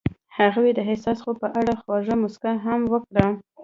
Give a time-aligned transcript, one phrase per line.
[0.37, 3.25] هغې د حساس خوب په اړه خوږه موسکا هم وکړه.